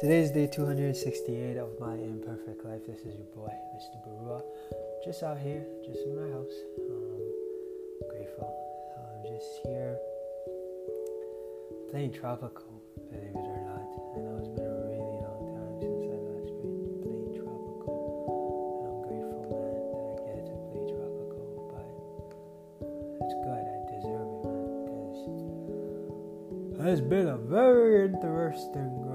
[0.00, 2.80] Today is day 268 of my imperfect life.
[2.88, 4.00] This is your boy, Mr.
[4.00, 4.40] Barua.
[5.04, 6.56] Just out here, just in my house.
[6.88, 7.20] Um,
[8.08, 8.48] grateful.
[8.96, 10.00] I'm just here
[11.90, 12.80] playing tropical,
[13.12, 13.84] believe it or not.
[14.16, 17.92] I know it's been a really long time since I last played, playing tropical.
[18.80, 21.44] And I'm grateful, man, that I get to play tropical.
[21.76, 21.92] But
[23.20, 23.68] it's good.
[23.68, 25.12] I deserve it, man,
[26.72, 29.09] because it's been a very interesting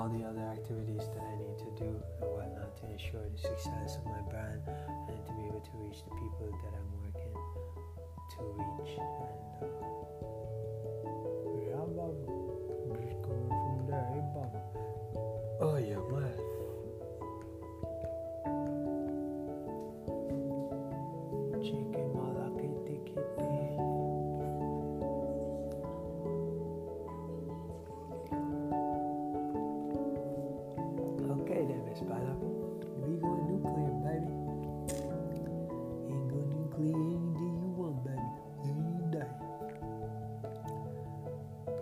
[0.00, 1.92] all the other activities that I need to do
[2.24, 4.62] and whatnot to ensure the success of my brand
[5.12, 7.36] and to be able to reach the people that I'm working
[8.32, 8.96] to reach.
[8.96, 9.90] And uh.
[15.60, 16.49] Oh, yeah, man.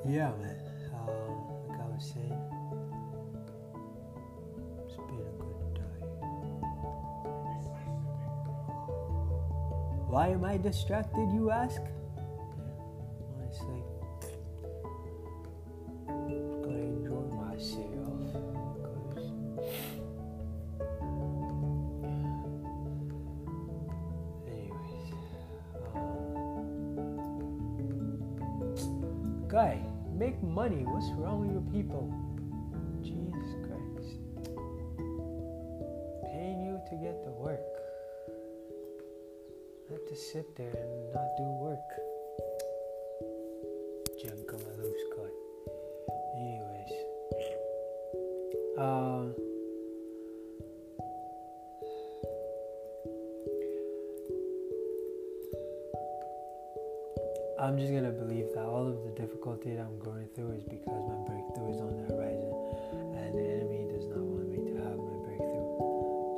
[0.06, 0.56] Yeah, man.
[0.94, 2.38] Um, like I was saying,
[4.86, 6.00] it's been a good day.
[10.08, 11.82] Why am I distracted, you ask?
[13.36, 13.82] Honestly,
[16.06, 18.32] gotta enjoy myself.
[19.14, 19.30] 'cause
[24.46, 25.12] Anyways,
[25.94, 26.68] um,
[30.18, 30.82] make money.
[30.84, 32.12] What's wrong with you people?
[33.02, 34.18] Jesus Christ,
[36.24, 37.60] paying you to get the work,
[39.88, 41.88] not to sit there and not do work.
[44.20, 44.98] Junk on my loose.
[46.36, 46.92] Anyways,
[48.78, 49.47] um.
[57.60, 61.02] I'm just gonna believe that all of the difficulty that I'm going through is because
[61.10, 62.54] my breakthrough is on the horizon,
[63.18, 65.66] and the enemy does not want me to have my breakthrough.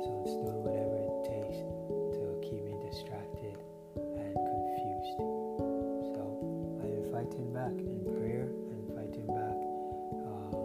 [0.01, 3.53] So it's doing whatever it takes to keep me distracted
[4.01, 5.13] and confused.
[6.17, 6.25] So
[6.81, 9.61] I am fighting back in prayer and fighting back,
[10.25, 10.57] um,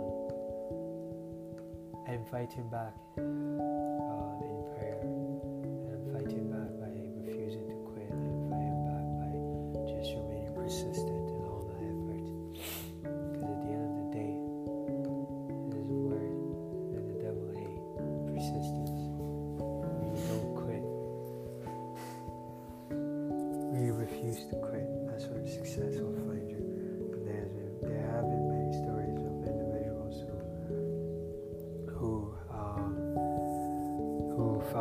[2.08, 2.96] and fighting back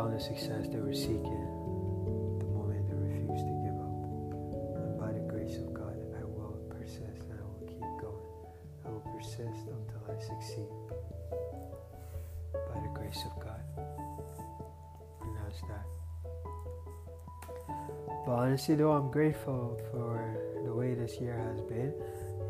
[0.06, 1.40] found the success they were seeking
[2.38, 3.98] the moment they refused to give up.
[4.78, 8.22] And by the grace of God, I will persist and I will keep going.
[8.84, 10.70] I will persist until I succeed.
[12.52, 13.62] By the grace of God.
[15.22, 15.86] And that's that.
[18.26, 21.92] But honestly, though, I'm grateful for the way this year has been.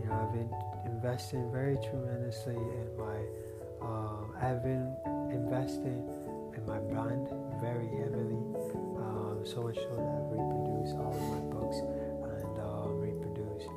[0.03, 0.53] You know, I've been
[0.87, 3.17] investing very tremendously in my.
[3.81, 4.95] Um, I've been
[5.31, 6.05] investing
[6.57, 7.29] in my brand
[7.61, 8.37] very heavily.
[8.97, 13.69] Um, so much so that I've reproduced all of my books and um, reproduced.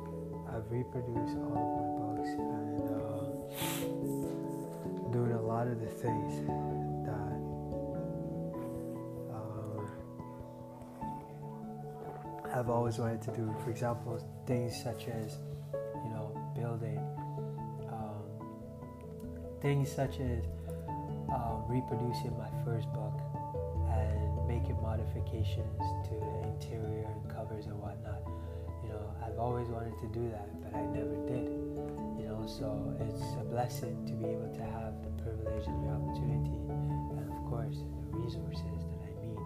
[0.48, 3.30] I've reproduced all of my books and uh,
[5.12, 6.46] doing a lot of the things
[7.06, 7.38] that
[9.34, 9.88] um,
[12.54, 13.54] I've always wanted to do.
[13.64, 15.38] For example, things such as,
[16.04, 16.98] you know, building,
[17.88, 18.22] um,
[19.62, 20.44] things such as
[21.32, 23.39] um, reproducing my first book
[24.50, 25.78] making modifications
[26.10, 28.18] to the interior and covers and whatnot.
[28.82, 31.54] You know, I've always wanted to do that, but I never did.
[32.18, 32.66] You know, so
[32.98, 36.58] it's a blessing to be able to have the privilege and the opportunity,
[37.14, 39.38] and of course the resources that I need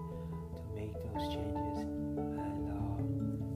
[0.56, 1.84] to make those changes.
[1.84, 3.04] And um,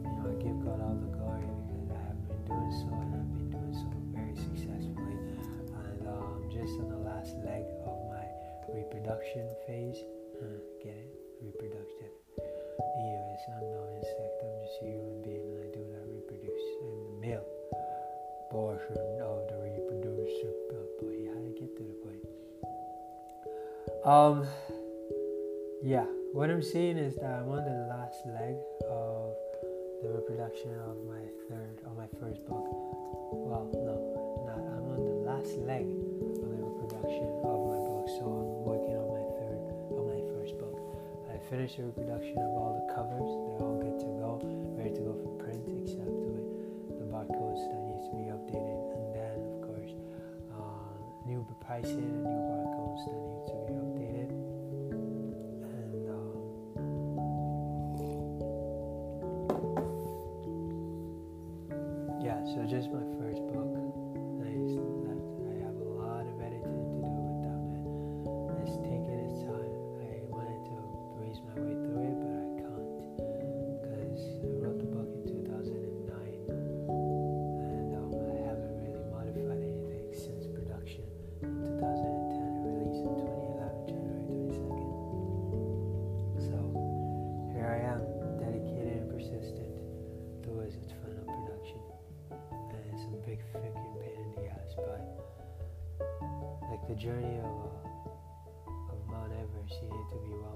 [0.04, 3.24] you know, I give God all the glory because I have been doing so, and
[3.24, 5.16] I've been doing so very successfully.
[5.80, 8.28] And um, just on the last leg of my
[8.68, 10.04] reproduction phase,
[10.84, 11.17] get it?
[11.40, 12.14] Reproductive.
[12.98, 14.42] Anyways, I'm no insect.
[14.42, 16.66] I'm just a human being, and I do not reproduce.
[16.82, 17.46] I'm the male
[18.50, 20.50] portion of the reproducer.
[20.74, 22.24] Oh boy, how to get to the point?
[24.04, 24.46] Um,
[25.82, 26.06] yeah.
[26.32, 28.58] What I'm saying is that I'm on the last leg
[28.90, 29.32] of
[30.02, 32.66] the reproduction of my third, of my first book.
[33.32, 33.94] Well, no,
[34.42, 34.58] not.
[34.58, 38.57] I'm on the last leg of the reproduction of my book, so
[41.48, 43.24] I finished the reproduction of all the covers.
[43.24, 44.36] They're all good to go,
[44.76, 46.44] ready to go for print, except with
[47.00, 49.96] the barcodes that needs to be updated, and then of course,
[50.52, 50.92] uh,
[51.24, 53.87] new pricing and new barcodes that needs to be updated.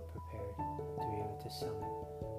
[0.02, 0.54] Well prepared
[0.98, 1.94] to be able to summit.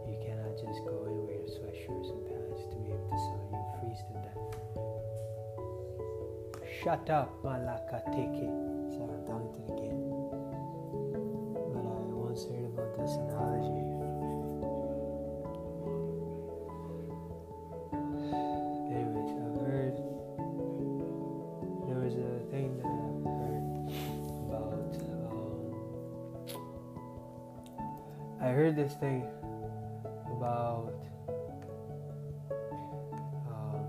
[0.07, 3.47] You cannot just go in with sweatshirts and pants to be able to summit.
[3.51, 4.41] You freeze to death.
[6.83, 8.49] Shut up, Malaka Teke.
[9.03, 9.95] I'm talking to the kid.
[11.73, 13.82] But I once heard about this analogy.
[28.43, 29.25] I heard this thing
[30.35, 30.93] about.
[33.47, 33.85] Um,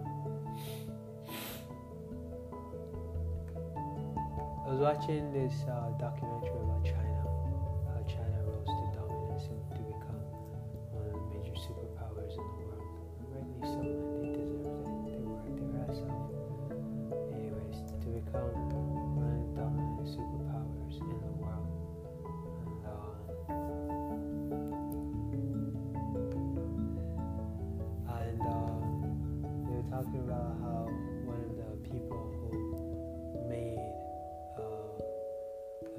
[4.64, 7.13] I was watching this uh, documentary about China,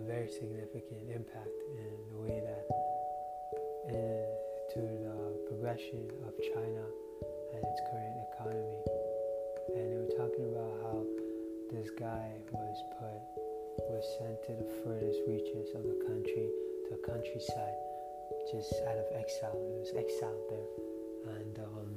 [0.06, 2.66] very significant impact in the way that
[4.76, 5.16] to the
[5.48, 6.84] progression of China
[7.56, 8.82] and its current economy.
[9.72, 11.00] And they were talking about how
[11.72, 13.24] this guy was put,
[13.88, 16.52] was sent to the furthest reaches of the country,
[16.88, 17.80] to a countryside,
[18.52, 19.56] just out of exile.
[19.56, 20.72] He was exiled there.
[21.40, 21.92] And, um,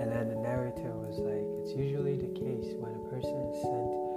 [0.00, 4.13] and then the narrator was like, it's usually the case when a person is sent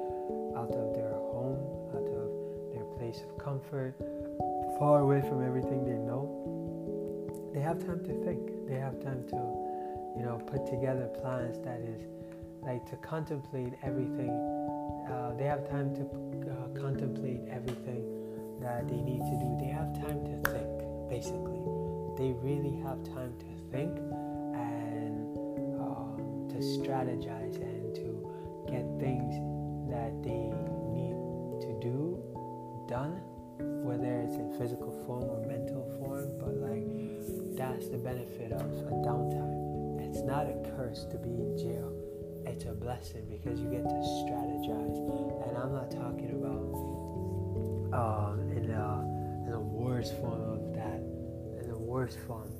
[0.57, 1.61] out of their home,
[1.93, 2.29] out of
[2.73, 3.93] their place of comfort,
[4.79, 6.47] far away from everything they know,
[7.53, 8.67] they have time to think.
[8.67, 9.37] They have time to,
[10.17, 12.01] you know, put together plans that is
[12.61, 14.29] like to contemplate everything.
[15.09, 18.03] Uh, they have time to uh, contemplate everything
[18.61, 19.57] that they need to do.
[19.61, 21.61] They have time to think, basically.
[22.17, 23.95] They really have time to think
[24.57, 25.37] and
[25.79, 28.09] um, to strategize and to
[28.69, 29.33] get things
[29.89, 30.51] that they
[30.93, 31.17] need
[31.61, 32.21] to do
[32.87, 33.19] done,
[33.83, 36.31] whether it's in physical form or mental form.
[36.39, 36.87] But like,
[37.57, 39.99] that's the benefit of a downtime.
[39.99, 41.91] It's not a curse to be in jail.
[42.45, 44.97] It's a blessing because you get to strategize.
[45.47, 46.97] And I'm not talking about
[47.93, 50.99] um, in a in the worst form of that,
[51.61, 52.51] in the worst form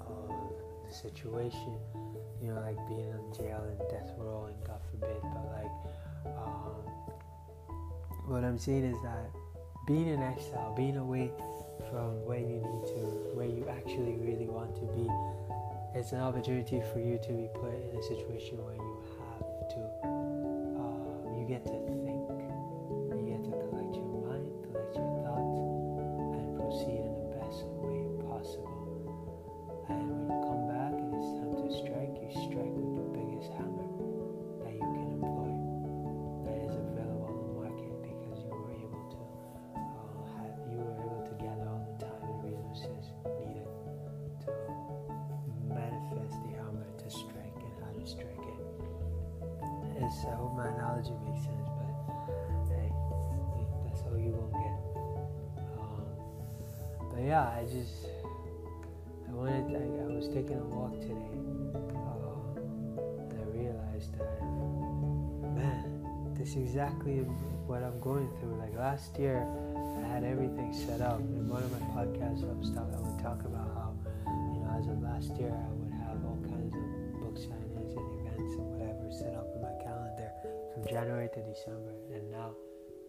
[0.00, 0.30] of
[0.86, 1.78] the situation.
[2.42, 5.16] You know, like being in jail and death row, and God forbid.
[5.22, 5.72] But like,
[6.36, 6.74] um,
[8.26, 9.30] what I'm saying is that
[9.86, 11.30] being in exile, being away
[11.90, 13.02] from where you need to,
[13.34, 15.06] where you actually really want to be,
[15.98, 18.95] it's an opportunity for you to be put in a situation where you
[50.06, 51.90] I hope my analogy makes sense, but
[52.70, 52.92] hey,
[53.84, 54.78] that's all you gonna get.
[55.82, 56.06] Um,
[57.10, 58.06] but yeah, I just
[59.28, 59.74] I wanted.
[59.74, 61.34] I, I was taking a walk today,
[61.74, 64.40] uh, and I realized that
[65.58, 67.18] man, this is exactly
[67.66, 68.54] what I'm going through.
[68.62, 69.44] Like last year,
[69.74, 71.18] I had everything set up.
[71.18, 73.92] In one of my podcasts, I was talk, I would talk about how
[74.54, 75.85] you know as of last year, I would
[80.86, 82.54] January to December, and now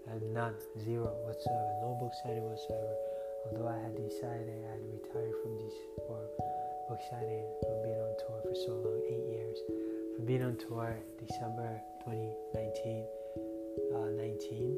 [0.10, 2.96] I have none, zero whatsoever, no book signing whatsoever.
[3.46, 5.78] Although I had decided I had retired from these
[6.10, 6.26] or
[6.90, 9.58] book signing from being on tour for so long, eight years.
[10.16, 13.06] From being on tour, December 2019,
[13.94, 14.78] uh, 19,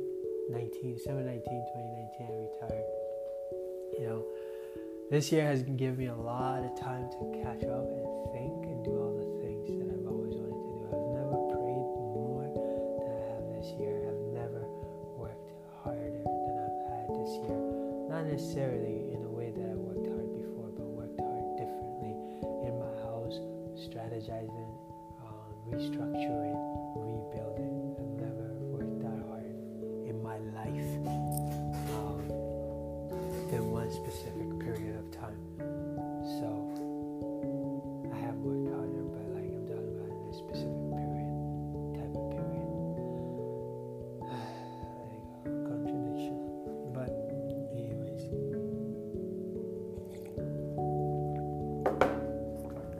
[0.51, 2.89] 19, December 19, 2019, I retired.
[3.95, 4.25] You know,
[5.09, 8.58] this year has given me a lot of time to catch up and think
[17.29, 17.57] this year.
[18.09, 19.28] Not necessarily in a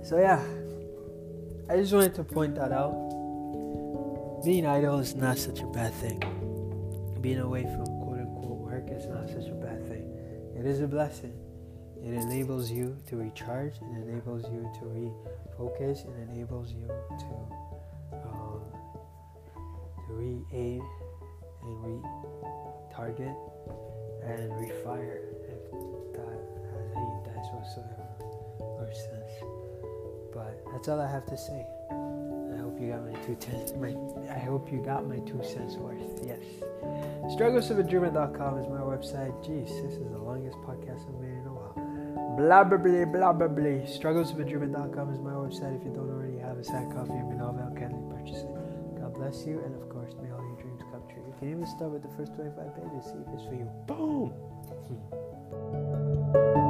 [0.09, 0.41] So yeah,
[1.69, 2.97] I just wanted to point that out.
[4.43, 6.17] Being idle is not such a bad thing.
[7.21, 10.09] Being away from quote unquote work is not such a bad thing.
[10.57, 11.37] It is a blessing.
[12.03, 18.63] It enables you to recharge, it enables you to refocus, it enables you to um,
[20.07, 20.81] to re-aim
[21.61, 23.37] and re-target
[24.23, 25.69] and refire if
[26.17, 26.41] that
[26.73, 28.07] has any dice whatsoever
[28.57, 29.58] or sense.
[30.39, 31.65] But that's all I have to say.
[31.91, 33.74] I hope you got my two cents.
[33.75, 33.93] My,
[34.34, 36.00] I hope you got my two cents worth.
[36.24, 36.39] Yes.
[37.36, 39.36] Strugglesofadreamer.com is my website.
[39.43, 41.75] Jeez, this is the longest podcast I've made in a while.
[42.38, 43.84] Blah blah blah blah blah blah.
[43.84, 45.75] Strugglesofadreamer.com is my website.
[45.75, 48.55] If you don't already have a sad copy of my novel, kindly purchase it.
[48.96, 51.24] God bless you, and of course, may all your dreams come true.
[51.27, 53.12] You can even start with the first 25 pages.
[53.12, 53.67] See if it's for you.
[53.88, 54.31] Boom.
[54.88, 56.68] Hmm.